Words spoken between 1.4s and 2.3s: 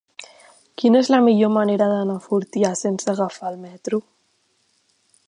manera d'anar a